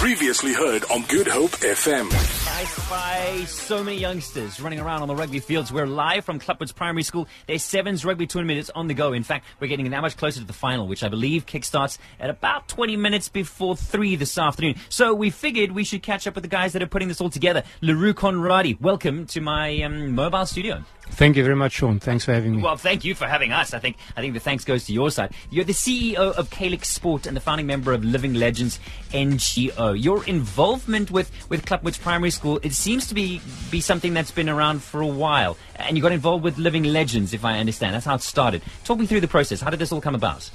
[0.00, 2.06] Previously heard on Good Hope FM.
[2.10, 5.70] I spy so many youngsters running around on the rugby fields.
[5.70, 7.28] We're live from Klapmuts Primary School.
[7.46, 9.12] Their Sevens rugby tournament is on the go.
[9.12, 12.30] In fact, we're getting that much closer to the final, which I believe kickstarts at
[12.30, 14.76] about 20 minutes before 3 this afternoon.
[14.88, 17.28] So we figured we should catch up with the guys that are putting this all
[17.28, 17.62] together.
[17.82, 20.82] Le Roux Conradie, welcome to my um, mobile studio.
[21.10, 22.00] Thank you very much, Sean.
[22.00, 22.62] Thanks for having me.
[22.62, 23.74] Well, thank you for having us.
[23.74, 25.34] I think I think the thanks goes to your side.
[25.50, 28.80] You're the CEO of Caylix Sport and the founding member of Living Legends
[29.12, 30.02] NGO.
[30.02, 33.40] Your involvement with with Klapmuts Primary School it seems to be
[33.70, 37.34] be something that's been around for a while, and you got involved with Living Legends,
[37.34, 37.94] if I understand.
[37.94, 38.62] That's how it started.
[38.84, 39.60] Talk me through the process.
[39.60, 40.50] How did this all come about?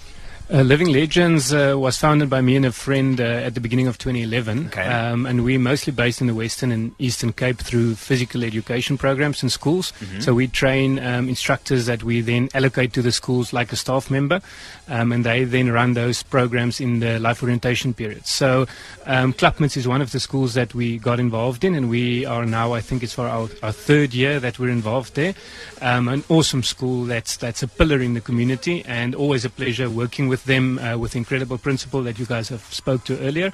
[0.47, 3.87] Uh, Living Legends uh, was founded by me and a friend uh, at the beginning
[3.87, 4.67] of 2011.
[4.67, 4.83] Okay.
[4.83, 9.41] Um, and we're mostly based in the Western and Eastern Cape through physical education programs
[9.41, 9.91] in schools.
[10.19, 14.11] So we train um, instructors that we then allocate to the schools like a staff
[14.11, 14.39] member.
[14.87, 18.27] Um, and they then run those programs in the life orientation period.
[18.27, 18.67] So
[19.07, 21.73] um, is one of the schools that we got involved in.
[21.73, 25.15] And we are now, I think it's for our, our third year that we're involved
[25.15, 25.33] there.
[25.81, 29.89] Um, an awesome school that's, that's a pillar in the community and always a pleasure
[29.89, 33.53] working with them uh, with incredible principal that you guys have spoke to earlier.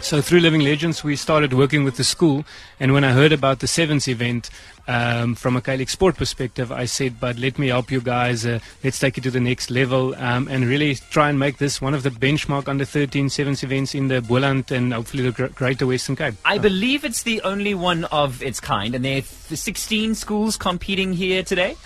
[0.00, 2.44] So through Living Legends, we started working with the school,
[2.80, 4.50] and when I heard about the Sevens event
[4.86, 8.44] um, from a Caylix sport perspective, I said, "But let me help you guys.
[8.44, 11.80] Uh, let's take it to the next level, um, and really try and make this
[11.80, 15.46] one of the benchmark under 13 Sevens events in the Boland and hopefully the gr-
[15.46, 19.56] Greater Western Cape." I believe it's the only one of its kind, and there are
[19.56, 21.76] 16 schools competing here today.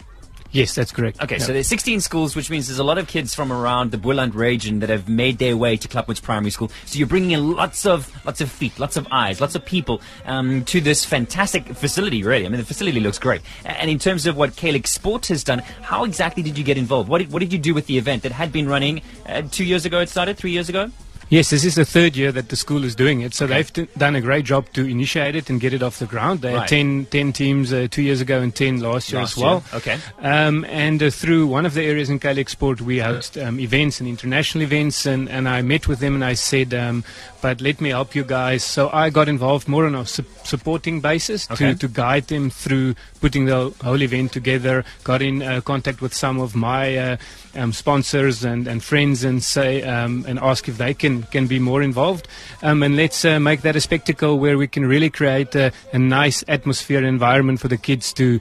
[0.51, 1.21] Yes, that's correct.
[1.23, 1.45] Okay, Yeah.
[1.45, 4.35] so there's 16 schools, which means there's a lot of kids from around the Boland
[4.35, 6.71] region that have made their way to Klapmuts Primary School.
[6.87, 10.01] So you're bringing in lots of lots of feet, lots of eyes, lots of people
[10.25, 12.23] um, to this fantastic facility.
[12.23, 13.43] Really, I mean, the facility looks great.
[13.67, 17.11] And in terms of what Caylix Sport has done, how exactly did you get involved?
[17.11, 19.65] What did, what did you do with the event that had been running uh, two
[19.65, 20.01] years ago?
[20.01, 20.91] It started three years ago.
[21.31, 23.35] Yes, this is the third year that the school is doing it.
[23.35, 26.07] So they've d- done a great job to initiate it and get it off the
[26.07, 26.41] ground.
[26.41, 26.61] They Right.
[26.61, 29.63] had 10, 10 teams uh, two years ago and 10 last year Last as well.
[29.71, 29.99] year, okay.
[30.23, 34.01] Um, and uh, through one of the areas in Caylix Sport, we host um, events
[34.01, 35.05] and international events.
[35.05, 37.05] And, and I met with them and I said, um,
[37.43, 38.65] but let me help you guys.
[38.65, 41.75] So I got involved more on a su- supporting basis Okay.
[41.75, 44.83] to, to guide them through putting the whole event together.
[45.05, 47.17] Got in uh, contact with some of my uh,
[47.55, 51.59] um, sponsors and, and friends and say um, and ask if they can, can be
[51.59, 52.29] more involved.
[52.63, 55.99] Um, and let's uh, make that a spectacle where we can really create a, a
[55.99, 58.41] nice atmosphere and environment for the kids to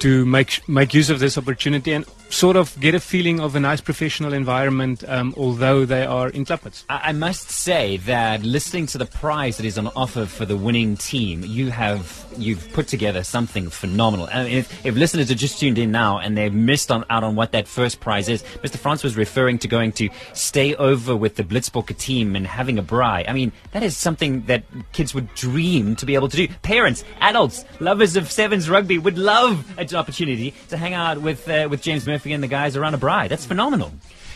[0.00, 3.60] to make make use of this opportunity and sort of get a feeling of a
[3.60, 6.84] nice professional environment, um, although they are in Klapmuts.
[6.88, 10.56] I I must say that listening to the prize that is on offer for the
[10.56, 14.28] winning team, you have you've put together something phenomenal.
[14.32, 17.24] I mean, if, if listeners are just tuned in now and they've missed on, out
[17.24, 18.78] on what that first prize is, Mr.
[18.78, 22.82] France was referring to going to stay over with the Blitzbokke team and having a
[22.82, 23.28] braai.
[23.28, 26.48] I mean, that is something that kids would dream to be able to do.
[26.62, 31.68] Parents, adults, lovers of sevens rugby would love an opportunity to hang out with uh,
[31.70, 33.28] with James Murphy and the guys around a braai.
[33.28, 33.90] That's phenomenal.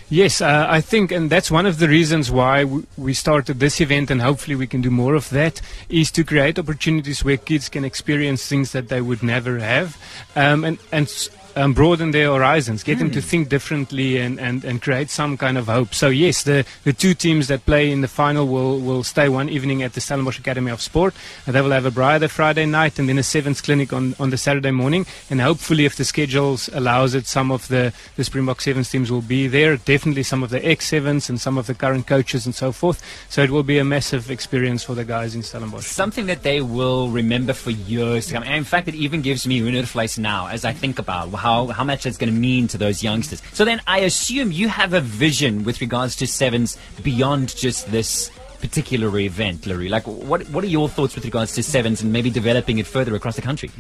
[0.08, 2.64] Yes, uh, I think, and that's one of the reasons why
[2.96, 6.60] we started this event, and hopefully we can do more of that, is to create
[6.60, 9.96] opportunities where kids can experience things that they would never have,
[10.34, 11.28] um, and and.
[11.58, 15.56] Um, broaden their horizons, get them to think differently, and, and, and create some kind
[15.56, 15.94] of hope.
[15.94, 19.48] So yes, the, the two teams that play in the final will, will stay one
[19.48, 21.14] evening at the Stellenbosch Academy of Sport.
[21.46, 24.28] And they will have a the Friday night, and then a sevens clinic on, on
[24.28, 25.06] the Saturday morning.
[25.30, 29.22] And hopefully, if the schedules allows it, some of the, the Springbok sevens teams will
[29.22, 29.78] be there.
[29.78, 33.02] Definitely some of the ex sevens and some of the current coaches and so forth.
[33.30, 35.86] So it will be a massive experience for the guys in Stellenbosch.
[35.86, 38.42] something that they will remember for years to come.
[38.42, 41.84] And in fact, it even gives me Hoendervleis now as I think about how, how
[41.84, 43.40] much it's going to mean to those youngsters.
[43.52, 48.30] So then I assume you have a vision with regards to sevens beyond just this
[48.60, 49.88] particular event, Larry.
[49.88, 53.14] Like, what, what are your thoughts with regards to sevens and maybe developing it further
[53.14, 53.70] across the country?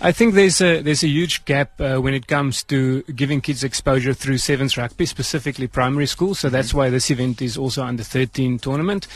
[0.00, 3.62] I think there's a there's a huge gap uh, when it comes to giving kids
[3.64, 6.34] exposure through sevens rugby, specifically primary school.
[6.34, 9.06] So that's why this event is also under 13 tournament.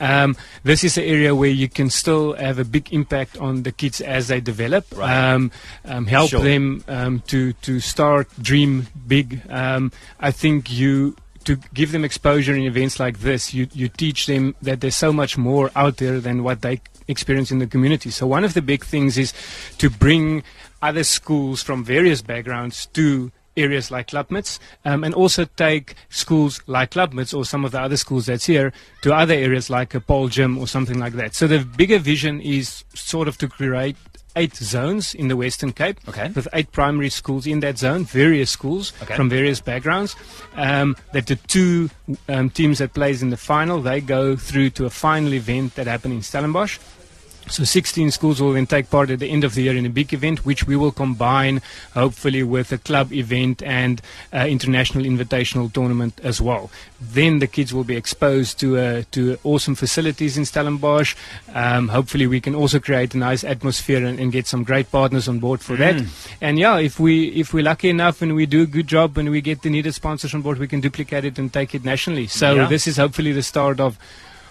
[0.00, 3.72] Um, this is an area where you can still have a big impact on the
[3.72, 4.86] kids as they develop.
[4.96, 5.32] Right.
[5.32, 5.50] Um,
[5.84, 6.42] um, help Sure.
[6.42, 9.42] them um, to to start dream big.
[9.50, 11.16] Um, I think you
[11.50, 15.12] to give them exposure in events like this, you, you teach them that there's so
[15.12, 18.08] much more out there than what they experience in the community.
[18.10, 19.32] So one of the big things is
[19.78, 20.44] to bring
[20.80, 26.90] other schools from various backgrounds to areas like Klapmuts um, and also take schools like
[26.92, 30.28] Klapmuts or some of the other schools that's here to other areas like a Paarl
[30.28, 31.34] Gym or something like that.
[31.34, 33.96] So the bigger vision is sort of to create
[34.36, 36.28] eight zones in the Western Cape Okay.
[36.28, 39.16] with eight primary schools in that zone, various schools Okay.
[39.16, 40.14] from various backgrounds.
[40.54, 41.90] Um, that the two
[42.28, 45.88] um, teams that plays in the final, they go through to a final event that
[45.88, 46.78] happened in Stellenbosch.
[47.50, 49.90] So 16 schools will then take part at the end of the year in a
[49.90, 51.60] big event, which we will combine
[51.94, 54.00] hopefully with a club event and
[54.32, 56.70] uh, international invitational tournament as well.
[57.00, 61.16] Then the kids will be exposed to uh, to awesome facilities in Stellenbosch.
[61.54, 65.26] Um, hopefully, we can also create a nice atmosphere and, and get some great partners
[65.28, 66.02] on board for that.
[66.40, 69.28] And yeah, if we if we're lucky enough and we do a good job and
[69.30, 72.26] we get the needed sponsors on board, we can duplicate it and take it nationally.
[72.28, 72.66] So Yeah.
[72.68, 73.98] this is hopefully the start of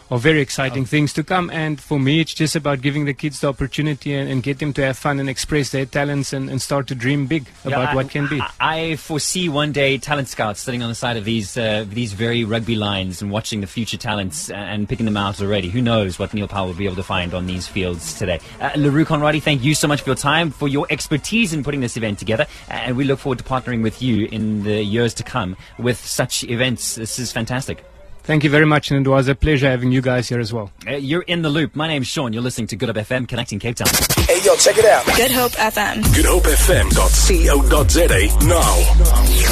[0.09, 1.50] of very exciting things to come.
[1.51, 4.73] And for me, it's just about giving the kids the opportunity and, and get them
[4.73, 7.91] to have fun and express their talents and, and start to dream big about Yeah,
[7.91, 8.41] I- what can be.
[8.59, 12.44] I, foresee one day talent scouts sitting on the side of these uh, these very
[12.44, 15.69] rugby lines and watching the future talents and, and picking them out already.
[15.69, 18.39] Who knows what Neil Powell will be able to find on these fields today.
[18.59, 21.63] Uh, Le Roux Conradie, thank you so much for your time, for your expertise in
[21.63, 25.13] putting this event together, and we look forward to partnering with you in the years
[25.15, 26.95] to come with such events.
[26.95, 27.83] This is fantastic.
[28.24, 30.71] Thank you very much, and it was a pleasure having you guys here as well.
[30.88, 31.75] Uh, you're in the loop.
[31.75, 32.31] My name's Sean.
[32.31, 33.88] You're listening to Good Hope FM, connecting Cape Town.
[34.27, 35.06] Hey, yo, check it out.
[35.16, 36.04] Good Hope FM.
[36.16, 36.89] Good Hope FM.
[36.92, 39.49] GoodHopeFM.co.za now.